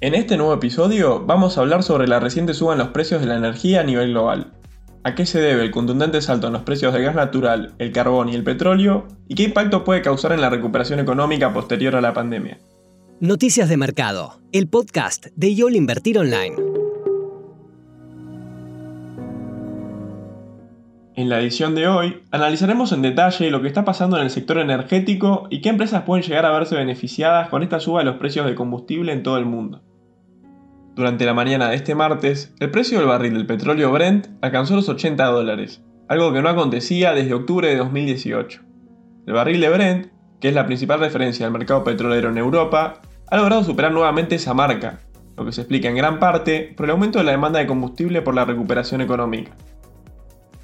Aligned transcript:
En 0.00 0.14
este 0.14 0.36
nuevo 0.36 0.54
episodio 0.54 1.24
vamos 1.26 1.58
a 1.58 1.60
hablar 1.60 1.82
sobre 1.82 2.06
la 2.06 2.20
reciente 2.20 2.54
suba 2.54 2.72
en 2.72 2.78
los 2.78 2.90
precios 2.90 3.20
de 3.20 3.26
la 3.26 3.36
energía 3.36 3.80
a 3.80 3.82
nivel 3.82 4.10
global. 4.10 4.52
¿A 5.02 5.16
qué 5.16 5.26
se 5.26 5.40
debe 5.40 5.64
el 5.64 5.72
contundente 5.72 6.22
salto 6.22 6.46
en 6.46 6.52
los 6.52 6.62
precios 6.62 6.92
del 6.92 7.02
gas 7.02 7.16
natural, 7.16 7.74
el 7.78 7.90
carbón 7.90 8.28
y 8.28 8.36
el 8.36 8.44
petróleo? 8.44 9.08
¿Y 9.26 9.34
qué 9.34 9.42
impacto 9.42 9.82
puede 9.82 10.00
causar 10.00 10.30
en 10.30 10.40
la 10.40 10.50
recuperación 10.50 11.00
económica 11.00 11.52
posterior 11.52 11.96
a 11.96 12.00
la 12.00 12.14
pandemia? 12.14 12.58
Noticias 13.18 13.68
de 13.68 13.76
Mercado, 13.76 14.38
el 14.52 14.68
podcast 14.68 15.26
de 15.34 15.56
YOL 15.56 15.74
Invertir 15.74 16.20
Online. 16.20 16.54
En 21.16 21.28
la 21.28 21.40
edición 21.40 21.74
de 21.74 21.88
hoy 21.88 22.22
analizaremos 22.30 22.92
en 22.92 23.02
detalle 23.02 23.50
lo 23.50 23.62
que 23.62 23.66
está 23.66 23.84
pasando 23.84 24.16
en 24.16 24.22
el 24.22 24.30
sector 24.30 24.58
energético 24.58 25.48
y 25.50 25.60
qué 25.60 25.70
empresas 25.70 26.04
pueden 26.04 26.24
llegar 26.24 26.46
a 26.46 26.52
verse 26.52 26.76
beneficiadas 26.76 27.48
con 27.48 27.64
esta 27.64 27.80
suba 27.80 27.98
de 27.98 28.04
los 28.04 28.18
precios 28.18 28.46
de 28.46 28.54
combustible 28.54 29.12
en 29.12 29.24
todo 29.24 29.38
el 29.38 29.44
mundo. 29.44 29.82
Durante 30.98 31.26
la 31.26 31.32
mañana 31.32 31.68
de 31.68 31.76
este 31.76 31.94
martes, 31.94 32.52
el 32.58 32.72
precio 32.72 32.98
del 32.98 33.06
barril 33.06 33.34
del 33.34 33.46
petróleo 33.46 33.92
Brent 33.92 34.26
alcanzó 34.40 34.74
los 34.74 34.88
80 34.88 35.26
dólares, 35.26 35.80
algo 36.08 36.32
que 36.32 36.42
no 36.42 36.48
acontecía 36.48 37.12
desde 37.12 37.34
octubre 37.34 37.68
de 37.68 37.76
2018. 37.76 38.62
El 39.28 39.32
barril 39.32 39.60
de 39.60 39.68
Brent, 39.68 40.06
que 40.40 40.48
es 40.48 40.54
la 40.54 40.66
principal 40.66 40.98
referencia 40.98 41.46
del 41.46 41.52
mercado 41.52 41.84
petrolero 41.84 42.30
en 42.30 42.36
Europa, 42.36 43.00
ha 43.30 43.36
logrado 43.36 43.62
superar 43.62 43.92
nuevamente 43.92 44.34
esa 44.34 44.54
marca, 44.54 44.98
lo 45.36 45.44
que 45.44 45.52
se 45.52 45.60
explica 45.60 45.88
en 45.88 45.94
gran 45.94 46.18
parte 46.18 46.74
por 46.76 46.86
el 46.86 46.90
aumento 46.90 47.20
de 47.20 47.26
la 47.26 47.30
demanda 47.30 47.60
de 47.60 47.68
combustible 47.68 48.20
por 48.20 48.34
la 48.34 48.44
recuperación 48.44 49.00
económica. 49.00 49.52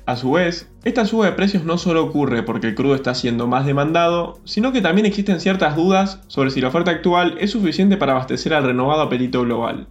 A 0.04 0.16
su 0.16 0.32
vez, 0.32 0.68
esta 0.82 1.04
suba 1.04 1.26
de 1.26 1.32
precios 1.34 1.64
no 1.64 1.78
solo 1.78 2.02
ocurre 2.02 2.42
porque 2.42 2.66
el 2.66 2.74
crudo 2.74 2.96
está 2.96 3.14
siendo 3.14 3.46
más 3.46 3.66
demandado, 3.66 4.40
sino 4.42 4.72
que 4.72 4.82
también 4.82 5.06
existen 5.06 5.38
ciertas 5.38 5.76
dudas 5.76 6.22
sobre 6.26 6.50
si 6.50 6.60
la 6.60 6.68
oferta 6.68 6.90
actual 6.90 7.36
es 7.38 7.52
suficiente 7.52 7.96
para 7.96 8.14
abastecer 8.14 8.52
al 8.52 8.64
renovado 8.64 9.02
apetito 9.02 9.42
global. 9.42 9.86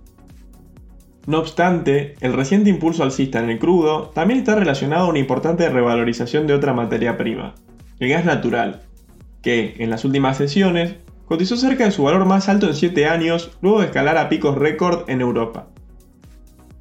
No 1.25 1.39
obstante, 1.39 2.15
el 2.19 2.33
reciente 2.33 2.69
impulso 2.69 3.03
alcista 3.03 3.39
en 3.39 3.49
el 3.49 3.59
crudo 3.59 4.11
también 4.13 4.39
está 4.39 4.55
relacionado 4.55 5.05
a 5.05 5.09
una 5.09 5.19
importante 5.19 5.69
revalorización 5.69 6.47
de 6.47 6.53
otra 6.53 6.73
materia 6.73 7.17
prima, 7.17 7.55
el 7.99 8.09
gas 8.09 8.25
natural, 8.25 8.81
que, 9.41 9.75
en 9.79 9.89
las 9.89 10.03
últimas 10.03 10.35
sesiones, 10.35 10.95
cotizó 11.25 11.55
cerca 11.55 11.85
de 11.85 11.91
su 11.91 12.03
valor 12.03 12.25
más 12.25 12.49
alto 12.49 12.67
en 12.67 12.75
7 12.75 13.05
años 13.05 13.51
luego 13.61 13.79
de 13.79 13.85
escalar 13.85 14.17
a 14.17 14.27
picos 14.27 14.57
récord 14.57 15.09
en 15.09 15.21
Europa. 15.21 15.67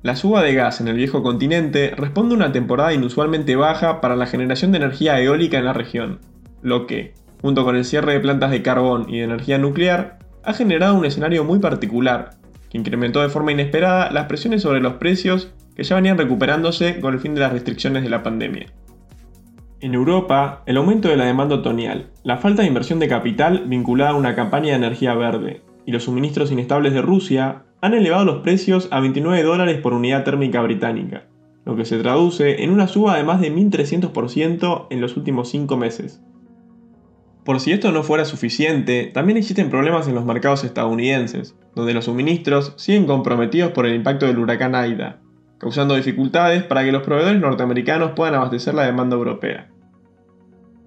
La 0.02 0.16
suba 0.16 0.42
de 0.42 0.54
gas 0.54 0.80
en 0.80 0.88
el 0.88 0.96
viejo 0.96 1.22
continente 1.22 1.94
responde 1.96 2.34
a 2.34 2.38
una 2.38 2.50
temporada 2.50 2.92
inusualmente 2.92 3.54
baja 3.54 4.00
para 4.00 4.16
la 4.16 4.26
generación 4.26 4.72
de 4.72 4.78
energía 4.78 5.20
eólica 5.20 5.58
en 5.58 5.66
la 5.66 5.72
región, 5.72 6.18
lo 6.62 6.88
que, 6.88 7.14
junto 7.40 7.64
con 7.64 7.76
el 7.76 7.84
cierre 7.84 8.14
de 8.14 8.20
plantas 8.20 8.50
de 8.50 8.62
carbón 8.62 9.06
y 9.08 9.18
de 9.18 9.24
energía 9.24 9.58
nuclear, 9.58 10.18
ha 10.42 10.52
generado 10.52 10.96
un 10.96 11.04
escenario 11.04 11.44
muy 11.44 11.60
particular, 11.60 12.41
que 12.72 12.78
incrementó 12.78 13.20
de 13.20 13.28
forma 13.28 13.52
inesperada 13.52 14.10
las 14.10 14.28
presiones 14.28 14.62
sobre 14.62 14.80
los 14.80 14.94
precios 14.94 15.52
que 15.76 15.82
ya 15.82 15.94
venían 15.94 16.16
recuperándose 16.16 17.00
con 17.00 17.12
el 17.12 17.20
fin 17.20 17.34
de 17.34 17.42
las 17.42 17.52
restricciones 17.52 18.02
de 18.02 18.08
la 18.08 18.22
pandemia. 18.22 18.72
En 19.80 19.92
Europa, 19.92 20.62
el 20.64 20.78
aumento 20.78 21.08
de 21.08 21.18
la 21.18 21.26
demanda 21.26 21.56
otoñal, 21.56 22.12
la 22.24 22.38
falta 22.38 22.62
de 22.62 22.68
inversión 22.68 22.98
de 22.98 23.08
capital 23.08 23.64
vinculada 23.66 24.12
a 24.12 24.16
una 24.16 24.34
campaña 24.34 24.70
de 24.70 24.76
energía 24.76 25.14
verde 25.14 25.60
y 25.84 25.92
los 25.92 26.04
suministros 26.04 26.50
inestables 26.50 26.94
de 26.94 27.02
Rusia 27.02 27.64
han 27.82 27.92
elevado 27.92 28.24
los 28.24 28.42
precios 28.42 28.88
a 28.90 29.00
29 29.00 29.42
dólares 29.42 29.78
por 29.78 29.92
unidad 29.92 30.24
térmica 30.24 30.62
británica, 30.62 31.26
lo 31.66 31.76
que 31.76 31.84
se 31.84 31.98
traduce 31.98 32.62
en 32.62 32.70
una 32.70 32.88
suba 32.88 33.18
de 33.18 33.24
más 33.24 33.42
de 33.42 33.54
1.300% 33.54 34.86
en 34.88 35.00
los 35.02 35.18
últimos 35.18 35.50
5 35.50 35.76
meses. 35.76 36.22
Por 37.44 37.58
si 37.58 37.72
esto 37.72 37.90
no 37.90 38.04
fuera 38.04 38.24
suficiente, 38.24 39.10
también 39.12 39.36
existen 39.36 39.68
problemas 39.68 40.06
en 40.06 40.14
los 40.14 40.24
mercados 40.24 40.62
estadounidenses, 40.62 41.56
donde 41.74 41.92
los 41.92 42.04
suministros 42.04 42.74
siguen 42.76 43.06
comprometidos 43.06 43.72
por 43.72 43.84
el 43.84 43.96
impacto 43.96 44.26
del 44.26 44.38
huracán 44.38 44.76
Aida, 44.76 45.18
causando 45.58 45.96
dificultades 45.96 46.62
para 46.62 46.84
que 46.84 46.92
los 46.92 47.02
proveedores 47.02 47.40
norteamericanos 47.40 48.12
puedan 48.12 48.36
abastecer 48.36 48.74
la 48.74 48.86
demanda 48.86 49.16
europea. 49.16 49.70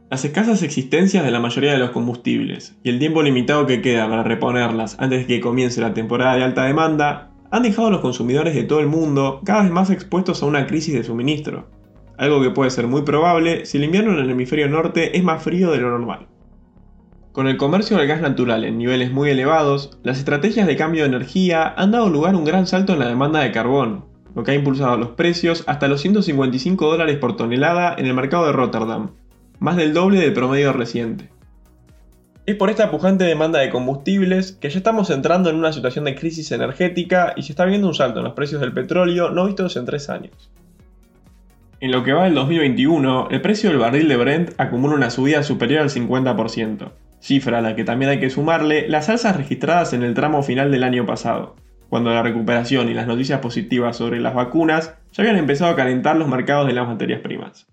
Las 0.10 0.24
escasas 0.24 0.64
existencias 0.64 1.26
de 1.26 1.32
la 1.32 1.42
mayoría 1.42 1.74
de 1.74 1.80
los 1.80 1.90
combustibles 1.90 2.78
y 2.84 2.90
el 2.90 3.00
tiempo 3.00 3.22
limitado 3.22 3.66
que 3.66 3.82
queda 3.82 4.08
para 4.08 4.24
reponerlas 4.24 4.96
antes 5.00 5.22
de 5.22 5.28
que 5.28 5.42
comience 5.42 5.82
la 5.82 5.94
temporada 5.94 6.36
de 6.36 6.44
alta 6.44 6.64
demanda 6.64 7.32
han 7.52 7.64
dejado 7.64 7.90
a 7.90 7.92
los 7.92 8.02
consumidores 8.02 8.56
de 8.56 8.64
todo 8.64 8.80
el 8.80 8.88
mundo 8.88 9.42
cada 9.44 9.64
vez 9.64 9.72
más 9.72 9.90
expuestos 9.90 10.42
a 10.42 10.46
una 10.46 10.68
crisis 10.68 10.94
de 10.94 11.04
suministro, 11.04 11.70
algo 12.18 12.42
que 12.42 12.52
puede 12.52 12.70
ser 12.70 12.88
muy 12.88 13.02
probable 13.02 13.66
si 13.66 13.78
el 13.78 13.84
invierno 13.84 14.14
en 14.14 14.20
el 14.20 14.30
hemisferio 14.30 14.70
norte 14.70 15.18
es 15.18 15.24
más 15.24 15.44
frío 15.44 15.72
de 15.72 15.80
lo 15.80 15.90
normal. 15.90 16.28
Con 17.36 17.50
el 17.50 17.58
comercio 17.58 17.98
del 17.98 18.08
gas 18.08 18.22
natural 18.22 18.64
en 18.64 18.78
niveles 18.78 19.12
muy 19.12 19.30
elevados, 19.30 19.98
las 20.04 20.20
estrategias 20.20 20.68
de 20.68 20.78
cambio 20.78 21.02
de 21.02 21.10
energía 21.10 21.68
han 21.76 21.92
dado 21.92 22.08
lugar 22.08 22.34
a 22.34 22.38
un 22.38 22.46
gran 22.46 22.66
salto 22.66 22.94
en 22.94 23.00
la 23.00 23.10
demanda 23.10 23.42
de 23.42 23.52
carbón, 23.52 24.06
lo 24.34 24.46
que 24.46 24.52
ha 24.52 24.56
impulsado 24.56 24.96
los 24.96 25.10
precios 25.10 25.66
hasta 25.68 25.90
los 25.90 26.00
155 26.00 26.88
dólares 26.90 27.18
por 27.18 27.36
tonelada 27.36 27.94
en 27.98 28.06
el 28.06 28.14
mercado 28.14 28.46
de 28.46 28.54
Rotterdam, 28.54 29.10
más 29.60 29.76
del 29.76 29.94
doble 29.94 30.22
del 30.22 30.32
promedio 30.32 30.72
reciente. 30.72 31.30
Es 32.46 32.56
por 32.56 32.70
esta 32.70 32.90
pujante 32.90 33.26
demanda 33.26 33.60
de 33.60 33.70
combustibles 33.70 34.54
que 34.54 34.70
ya 34.70 34.78
estamos 34.78 35.10
entrando 35.10 35.50
en 35.50 35.58
una 35.58 35.74
situación 35.74 36.06
de 36.06 36.16
crisis 36.16 36.54
energética 36.54 37.34
y 37.36 37.42
se 37.42 37.52
está 37.52 37.66
viendo 37.66 37.88
un 37.88 37.96
salto 37.96 38.20
en 38.20 38.26
los 38.28 38.34
precios 38.34 38.62
del 38.62 38.72
petróleo 38.72 39.30
no 39.30 39.46
vistos 39.46 39.76
en 39.76 39.84
tres 39.84 40.10
años. 40.10 40.50
En 41.82 41.92
lo 41.92 42.02
que 42.02 42.14
va 42.14 42.24
del 42.24 42.36
2021, 42.36 43.28
el 43.30 43.42
precio 43.42 43.70
del 43.70 43.80
barril 43.80 44.08
de 44.08 44.16
Brent 44.16 44.52
acumula 44.58 44.96
una 44.96 45.10
subida 45.10 45.44
superior 45.44 45.82
al 45.82 45.90
50%, 45.90 46.92
cifra 47.20 47.60
a 47.60 47.62
la 47.62 47.76
que 47.76 47.84
también 47.84 48.12
hay 48.12 48.20
que 48.20 48.30
sumarle 48.30 48.88
las 48.88 49.10
alzas 49.10 49.36
registradas 49.36 49.94
en 49.94 50.04
el 50.04 50.14
tramo 50.14 50.44
final 50.44 50.72
del 50.72 50.84
año 50.84 51.06
pasado, 51.06 51.56
cuando 51.90 52.12
la 52.12 52.24
recuperación 52.24 52.90
y 52.90 52.94
las 52.94 53.08
noticias 53.08 53.40
positivas 53.40 53.98
sobre 53.98 54.20
las 54.20 54.34
vacunas 54.34 54.96
ya 55.12 55.24
habían 55.24 55.38
empezado 55.38 55.72
a 55.72 55.76
calentar 55.76 56.16
los 56.16 56.28
mercados 56.28 56.68
de 56.68 56.74
las 56.74 56.88
materias 56.88 57.22
primas. 57.22 57.68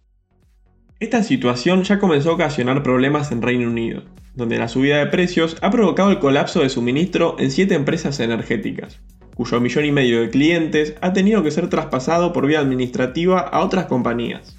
Esta 1.00 1.22
situación 1.22 1.82
ya 1.82 1.98
comenzó 1.98 2.30
a 2.30 2.34
ocasionar 2.34 2.82
problemas 2.82 3.32
en 3.32 3.42
Reino 3.42 3.68
Unido, 3.68 4.04
donde 4.34 4.58
la 4.58 4.68
subida 4.68 4.98
de 4.98 5.06
precios 5.06 5.56
ha 5.60 5.70
provocado 5.70 6.10
el 6.10 6.20
colapso 6.20 6.60
de 6.60 6.68
suministro 6.68 7.36
en 7.38 7.50
7 7.50 7.74
empresas 7.74 8.20
energéticas, 8.20 9.00
cuyo 9.34 9.60
millón 9.60 9.84
y 9.84 9.92
medio 9.92 10.20
de 10.20 10.30
clientes 10.30 10.94
ha 11.00 11.12
tenido 11.12 11.42
que 11.42 11.50
ser 11.50 11.68
traspasado 11.68 12.32
por 12.32 12.46
vía 12.46 12.60
administrativa 12.60 13.40
a 13.40 13.64
otras 13.64 13.86
compañías. 13.86 14.56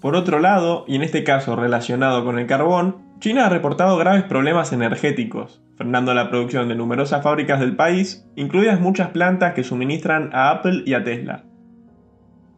Por 0.00 0.14
otro 0.14 0.38
lado, 0.38 0.84
y 0.86 0.94
en 0.94 1.02
este 1.02 1.24
caso 1.24 1.56
relacionado 1.56 2.24
con 2.24 2.38
el 2.38 2.46
carbón, 2.46 3.08
China 3.18 3.46
ha 3.46 3.48
reportado 3.48 3.96
graves 3.96 4.22
problemas 4.22 4.72
energéticos, 4.72 5.60
frenando 5.76 6.14
la 6.14 6.30
producción 6.30 6.68
de 6.68 6.76
numerosas 6.76 7.22
fábricas 7.24 7.58
del 7.58 7.74
país, 7.74 8.24
incluidas 8.36 8.80
muchas 8.80 9.10
plantas 9.10 9.54
que 9.54 9.64
suministran 9.64 10.30
a 10.32 10.50
Apple 10.50 10.82
y 10.86 10.94
a 10.94 11.02
Tesla. 11.02 11.44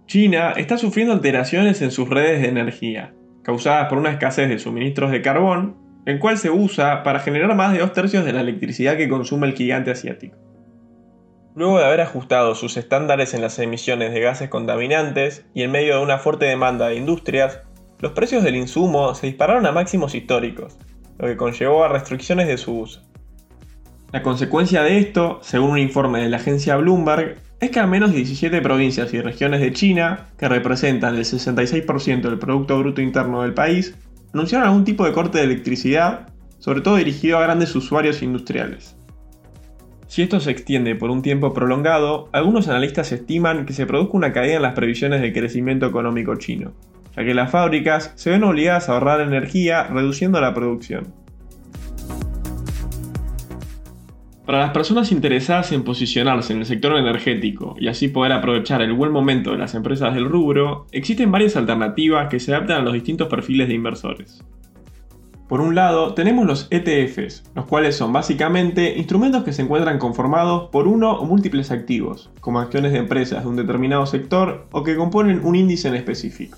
China 0.07 0.53
está 0.57 0.77
sufriendo 0.77 1.15
alteraciones 1.15 1.81
en 1.81 1.93
sus 1.93 2.11
redes 2.11 2.43
de 2.43 2.49
energía, 2.49 3.15
causadas 3.43 3.89
por 3.89 3.97
una 3.97 4.11
escasez 4.11 4.51
de 4.51 4.59
suministros 4.59 5.11
de 5.11 5.23
carbón, 5.23 5.77
el 6.05 6.19
cual 6.19 6.37
se 6.37 6.51
usa 6.51 7.03
para 7.03 7.21
generar 7.21 7.55
más 7.55 7.73
de 7.73 7.79
dos 7.79 7.95
tercios 7.95 8.25
de 8.25 8.33
la 8.35 8.41
electricidad 8.41 8.99
que 8.99 9.09
consume 9.09 9.47
el 9.47 9.55
gigante 9.55 9.93
asiático. 9.93 10.37
Luego 11.57 11.79
de 11.79 11.85
haber 11.85 12.01
ajustado 12.01 12.55
sus 12.55 12.77
estándares 12.77 13.35
en 13.35 13.43
las 13.43 13.59
emisiones 13.59 14.13
de 14.13 14.21
gases 14.21 14.49
contaminantes 14.49 15.45
y 15.53 15.63
en 15.63 15.73
medio 15.73 15.97
de 15.97 16.03
una 16.03 16.19
fuerte 16.19 16.45
demanda 16.45 16.89
de 16.89 16.95
industrias, 16.95 17.61
los 17.99 18.13
precios 18.13 18.45
del 18.45 18.55
insumo 18.55 19.15
se 19.15 19.27
dispararon 19.27 19.67
a 19.67 19.73
máximos 19.73 20.15
históricos, 20.15 20.79
lo 21.19 21.27
que 21.27 21.37
conllevó 21.37 21.83
a 21.83 21.89
restricciones 21.89 22.47
de 22.47 22.57
su 22.57 22.79
uso. 22.79 23.03
La 24.13 24.23
consecuencia 24.23 24.83
de 24.83 24.99
esto, 24.99 25.41
según 25.43 25.71
un 25.71 25.79
informe 25.79 26.21
de 26.21 26.29
la 26.29 26.37
agencia 26.37 26.77
Bloomberg, 26.77 27.39
es 27.61 27.71
que 27.71 27.81
al 27.81 27.89
menos 27.89 28.13
17 28.13 28.61
provincias 28.63 29.13
y 29.13 29.21
regiones 29.21 29.61
de 29.61 29.73
China, 29.73 30.29
que 30.39 30.49
representan 30.49 31.17
el 31.17 31.25
66% 31.25 32.23
del 32.23 32.39
Producto 32.39 32.79
Bruto 32.79 33.03
Interno 33.03 33.43
del 33.43 33.55
país, 33.55 33.95
anunciaron 34.33 34.69
algún 34.69 34.85
tipo 34.85 35.05
de 35.05 35.13
corte 35.13 35.39
de 35.39 35.45
electricidad, 35.45 36.29
sobre 36.59 36.81
todo 36.81 36.97
dirigido 36.97 37.39
a 37.39 37.43
grandes 37.43 37.75
usuarios 37.75 38.23
industriales. 38.23 38.97
Si 40.11 40.23
esto 40.23 40.41
se 40.41 40.51
extiende 40.51 40.97
por 40.97 41.09
un 41.13 41.23
tiempo 41.23 41.55
prolongado, 41.55 42.29
algunos 42.33 42.67
analistas 42.67 43.13
estiman 43.13 43.65
que 43.65 43.73
se 43.73 43.87
produzca 43.87 44.17
una 44.17 44.33
caída 44.33 44.57
en 44.57 44.63
las 44.63 44.75
previsiones 44.75 45.21
de 45.21 45.33
crecimiento 45.33 45.87
económico 45.87 46.35
chino, 46.35 46.73
ya 47.17 47.25
que 47.25 47.33
las 47.33 47.53
fábricas 47.53 48.13
se 48.17 48.31
ven 48.31 48.43
obligadas 48.43 48.89
a 48.89 48.95
ahorrar 48.95 49.21
energía 49.21 49.85
reduciendo 49.85 50.41
la 50.41 50.53
producción. 50.53 51.15
Para 54.45 54.59
las 54.59 54.71
personas 54.71 55.13
interesadas 55.13 55.71
en 55.71 55.85
posicionarse 55.85 56.55
en 56.55 56.59
el 56.59 56.67
sector 56.67 56.97
energético 56.97 57.77
y 57.79 57.87
así 57.87 58.09
poder 58.09 58.33
aprovechar 58.33 58.83
el 58.83 58.93
buen 58.93 59.13
momento 59.13 59.53
de 59.53 59.59
las 59.59 59.77
empresas 59.77 60.13
del 60.13 60.25
rubro, 60.25 60.89
existen 60.91 61.31
varias 61.31 61.55
alternativas 61.55 62.29
que 62.29 62.41
se 62.41 62.53
adaptan 62.53 62.79
a 62.79 62.83
los 62.83 62.95
distintos 62.95 63.29
perfiles 63.29 63.69
de 63.69 63.75
inversores. 63.75 64.43
Por 65.51 65.61
un 65.61 65.75
lado, 65.75 66.15
tenemos 66.15 66.47
los 66.47 66.69
ETFs, 66.71 67.43
los 67.57 67.65
cuales 67.65 67.97
son 67.97 68.13
básicamente 68.13 68.97
instrumentos 68.97 69.43
que 69.43 69.53
se 69.53 69.63
encuentran 69.63 69.99
conformados 69.99 70.71
por 70.71 70.87
uno 70.87 71.11
o 71.19 71.25
múltiples 71.25 71.73
activos, 71.73 72.31
como 72.41 72.61
acciones 72.61 72.93
de 72.93 72.99
empresas 72.99 73.43
de 73.43 73.51
un 73.51 73.57
determinado 73.57 74.07
sector 74.07 74.69
o 74.71 74.85
que 74.85 74.95
componen 74.95 75.45
un 75.45 75.57
índice 75.57 75.89
en 75.89 75.97
específico. 75.97 76.57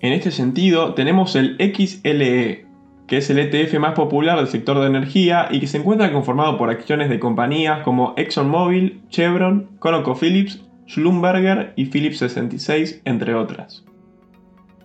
En 0.00 0.12
este 0.12 0.32
sentido, 0.32 0.94
tenemos 0.94 1.36
el 1.36 1.54
XLE, 1.56 2.66
que 3.06 3.16
es 3.16 3.30
el 3.30 3.38
ETF 3.38 3.78
más 3.78 3.94
popular 3.94 4.38
del 4.38 4.48
sector 4.48 4.80
de 4.80 4.88
energía 4.88 5.46
y 5.48 5.60
que 5.60 5.68
se 5.68 5.78
encuentra 5.78 6.12
conformado 6.12 6.58
por 6.58 6.70
acciones 6.70 7.08
de 7.08 7.20
compañías 7.20 7.84
como 7.84 8.12
ExxonMobil, 8.16 9.02
Chevron, 9.08 9.68
ConocoPhillips, 9.78 10.64
Schlumberger 10.88 11.74
y 11.76 11.84
Phillips 11.84 12.18
66, 12.18 13.02
entre 13.04 13.36
otras. 13.36 13.84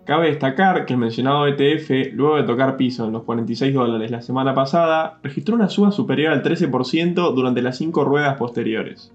Cabe 0.05 0.27
destacar 0.27 0.85
que 0.85 0.93
el 0.93 0.99
mencionado 0.99 1.47
ETF, 1.47 2.13
luego 2.13 2.35
de 2.35 2.43
tocar 2.43 2.75
piso 2.75 3.05
en 3.05 3.13
los 3.13 3.23
46 3.23 3.73
dólares 3.73 4.11
la 4.11 4.21
semana 4.21 4.53
pasada, 4.53 5.19
registró 5.23 5.55
una 5.55 5.69
suba 5.69 5.91
superior 5.91 6.33
al 6.33 6.43
13% 6.43 7.33
durante 7.33 7.61
las 7.61 7.77
5 7.77 8.03
ruedas 8.03 8.35
posteriores. 8.37 9.13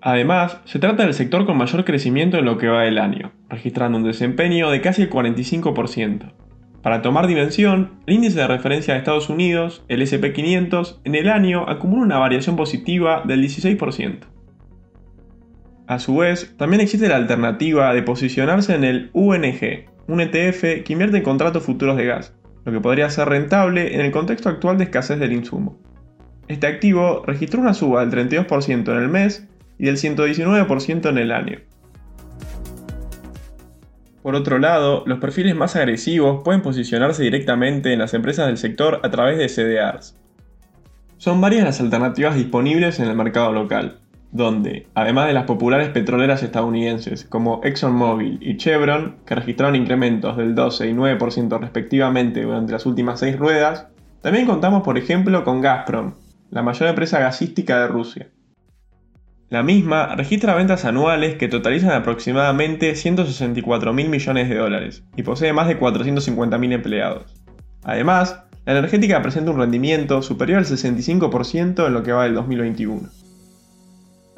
Además, 0.00 0.60
se 0.64 0.80
trata 0.80 1.04
del 1.04 1.14
sector 1.14 1.46
con 1.46 1.56
mayor 1.56 1.84
crecimiento 1.84 2.36
en 2.36 2.44
lo 2.44 2.58
que 2.58 2.68
va 2.68 2.82
del 2.82 2.98
año, 2.98 3.30
registrando 3.48 3.96
un 3.96 4.04
desempeño 4.04 4.70
de 4.70 4.80
casi 4.80 5.02
el 5.02 5.10
45%. 5.10 6.32
Para 6.82 7.00
tomar 7.00 7.26
dimensión, 7.26 7.92
el 8.06 8.16
índice 8.16 8.40
de 8.40 8.48
referencia 8.48 8.92
de 8.92 8.98
Estados 8.98 9.30
Unidos, 9.30 9.84
el 9.88 10.02
SP500, 10.02 10.98
en 11.04 11.14
el 11.14 11.30
año 11.30 11.66
acumula 11.70 12.02
una 12.02 12.18
variación 12.18 12.56
positiva 12.56 13.22
del 13.24 13.42
16%. 13.42 14.33
A 15.86 15.98
su 15.98 16.16
vez, 16.16 16.54
también 16.56 16.80
existe 16.80 17.08
la 17.08 17.16
alternativa 17.16 17.92
de 17.92 18.02
posicionarse 18.02 18.74
en 18.74 18.84
el 18.84 19.10
UNG, 19.12 19.84
un 20.06 20.20
ETF 20.20 20.82
que 20.82 20.92
invierte 20.92 21.18
en 21.18 21.22
contratos 21.22 21.62
futuros 21.62 21.98
de 21.98 22.06
gas, 22.06 22.32
lo 22.64 22.72
que 22.72 22.80
podría 22.80 23.10
ser 23.10 23.28
rentable 23.28 23.94
en 23.94 24.00
el 24.00 24.10
contexto 24.10 24.48
actual 24.48 24.78
de 24.78 24.84
escasez 24.84 25.18
del 25.18 25.34
insumo. 25.34 25.78
Este 26.48 26.66
activo 26.66 27.22
registró 27.26 27.60
una 27.60 27.74
suba 27.74 28.04
del 28.04 28.30
32% 28.30 28.92
en 28.92 28.98
el 28.98 29.08
mes 29.08 29.46
y 29.78 29.84
del 29.84 29.96
119% 29.96 31.10
en 31.10 31.18
el 31.18 31.32
año. 31.32 31.58
Por 34.22 34.36
otro 34.36 34.58
lado, 34.58 35.04
los 35.06 35.18
perfiles 35.18 35.54
más 35.54 35.76
agresivos 35.76 36.40
pueden 36.42 36.62
posicionarse 36.62 37.22
directamente 37.22 37.92
en 37.92 37.98
las 37.98 38.14
empresas 38.14 38.46
del 38.46 38.56
sector 38.56 39.00
a 39.02 39.10
través 39.10 39.36
de 39.36 39.48
CDRs. 39.48 40.16
Son 41.18 41.42
varias 41.42 41.64
las 41.64 41.80
alternativas 41.82 42.34
disponibles 42.34 43.00
en 43.00 43.08
el 43.08 43.16
mercado 43.16 43.52
local, 43.52 44.00
donde, 44.34 44.88
además 44.94 45.28
de 45.28 45.32
las 45.32 45.44
populares 45.44 45.90
petroleras 45.90 46.42
estadounidenses 46.42 47.24
como 47.24 47.60
ExxonMobil 47.62 48.40
y 48.42 48.56
Chevron, 48.56 49.18
que 49.24 49.36
registraron 49.36 49.76
incrementos 49.76 50.36
del 50.36 50.56
12 50.56 50.88
y 50.88 50.92
9% 50.92 51.60
respectivamente 51.60 52.42
durante 52.42 52.72
las 52.72 52.84
últimas 52.84 53.20
seis 53.20 53.38
ruedas, 53.38 53.86
también 54.22 54.46
contamos 54.46 54.82
por 54.82 54.98
ejemplo 54.98 55.44
con 55.44 55.60
Gazprom, 55.60 56.14
la 56.50 56.62
mayor 56.62 56.88
empresa 56.88 57.20
gasística 57.20 57.78
de 57.78 57.86
Rusia. 57.86 58.28
La 59.50 59.62
misma 59.62 60.16
registra 60.16 60.56
ventas 60.56 60.84
anuales 60.84 61.36
que 61.36 61.46
totalizan 61.46 61.92
aproximadamente 61.92 62.96
164 62.96 63.92
mil 63.92 64.08
millones 64.08 64.48
de 64.48 64.56
dólares 64.56 65.04
y 65.14 65.22
posee 65.22 65.52
más 65.52 65.68
de 65.68 65.78
450 65.78 66.58
mil 66.58 66.72
empleados. 66.72 67.40
Además, 67.84 68.42
la 68.66 68.72
energética 68.72 69.22
presenta 69.22 69.52
un 69.52 69.60
rendimiento 69.60 70.22
superior 70.22 70.58
al 70.58 70.64
65% 70.64 71.86
en 71.86 71.92
lo 71.92 72.02
que 72.02 72.10
va 72.10 72.24
del 72.24 72.34
2021. 72.34 73.23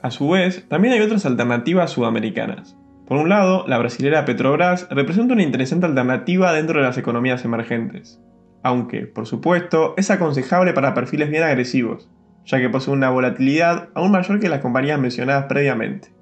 A 0.06 0.12
su 0.12 0.28
vez, 0.28 0.64
también 0.68 0.94
hay 0.94 1.00
otras 1.00 1.26
alternativas 1.26 1.90
sudamericanas. 1.90 2.76
Por 3.08 3.18
un 3.18 3.28
lado, 3.28 3.64
la 3.66 3.76
brasilera 3.76 4.24
Petrobras 4.24 4.86
representa 4.88 5.34
una 5.34 5.42
interesante 5.42 5.84
alternativa 5.84 6.52
dentro 6.52 6.78
de 6.78 6.86
las 6.86 6.96
economías 6.96 7.44
emergentes, 7.44 8.22
aunque, 8.62 9.08
por 9.08 9.26
supuesto, 9.26 9.94
es 9.96 10.08
aconsejable 10.12 10.72
para 10.74 10.94
perfiles 10.94 11.28
bien 11.28 11.42
agresivos, 11.42 12.08
ya 12.44 12.60
que 12.60 12.68
posee 12.68 12.94
una 12.94 13.10
volatilidad 13.10 13.88
aún 13.96 14.12
mayor 14.12 14.38
que 14.38 14.48
las 14.48 14.60
compañías 14.60 15.00
mencionadas 15.00 15.46
previamente. 15.46 16.14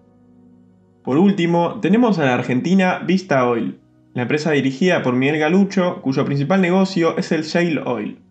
Por 1.03 1.19
último, 1.19 1.79
tenemos 1.83 2.19
a 2.19 2.25
la 2.25 2.33
argentina 2.33 3.03
Vista 3.07 3.47
Oil, 3.47 3.81
la 4.15 4.23
empresa 4.23 4.51
dirigida 4.53 5.03
por 5.03 5.15
Miguel 5.15 5.41
Galucho, 5.41 6.01
cuyo 6.01 6.25
principal 6.25 6.63
negocio 6.63 7.19
es 7.19 7.33
el 7.33 7.43
shale 7.43 7.83
oil. 7.85 8.23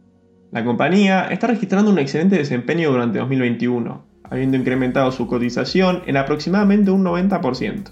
La 0.51 0.65
compañía 0.65 1.27
está 1.29 1.45
registrando 1.45 1.91
un 1.91 1.99
excelente 1.99 2.37
desempeño 2.37 2.89
durante 2.89 3.19
2021, 3.19 4.12
habiendo 4.33 4.57
incrementado 4.57 5.11
su 5.11 5.27
cotización 5.27 6.01
en 6.07 6.17
aproximadamente 6.17 6.89
un 6.89 7.05
90%. 7.05 7.91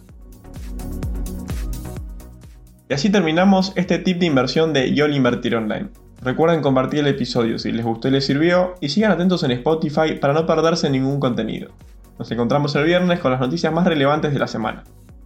Y 2.89 2.93
así 2.93 3.11
terminamos 3.11 3.73
este 3.75 3.99
tip 3.99 4.17
de 4.17 4.25
inversión 4.25 4.73
de 4.73 4.91
YOL 4.91 5.15
Invertir 5.15 5.55
Online. 5.55 5.89
Recuerden 6.19 6.61
compartir 6.61 7.01
el 7.01 7.07
episodio 7.07 7.59
si 7.59 7.71
les 7.71 7.85
gustó 7.85 8.07
y 8.07 8.11
les 8.11 8.25
sirvió 8.25 8.73
y 8.81 8.89
sigan 8.89 9.11
atentos 9.11 9.43
en 9.43 9.51
Spotify 9.51 10.15
para 10.19 10.33
no 10.33 10.47
perderse 10.47 10.89
ningún 10.89 11.19
contenido. 11.19 11.69
Nos 12.17 12.31
encontramos 12.31 12.75
el 12.75 12.85
viernes 12.85 13.19
con 13.19 13.31
las 13.31 13.39
noticias 13.39 13.71
más 13.71 13.85
relevantes 13.85 14.33
de 14.33 14.39
la 14.39 14.47
semana. 14.47 14.83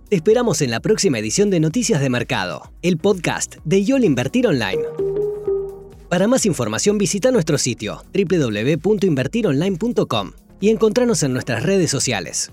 Te 0.10 0.18
esperamos 0.18 0.62
en 0.62 0.70
la 0.70 0.82
próxima 0.82 1.18
edición 1.18 1.50
de 1.50 1.62
Noticias 1.62 2.02
de 2.02 2.10
Mercado, 2.10 2.74
el 2.82 2.98
podcast 2.98 3.56
de 3.64 3.86
YOL 3.86 4.04
Invertir 4.04 4.48
Online. 4.48 4.82
Para 6.10 6.28
más 6.28 6.46
información 6.46 6.98
visita 6.98 7.32
nuestro 7.32 7.58
sitio 7.58 8.04
www.invertironline.com 8.14 10.45
y 10.66 10.72
encontrarnos 10.72 11.22
en 11.22 11.32
nuestras 11.32 11.62
redes 11.62 11.92
sociales. 11.92 12.52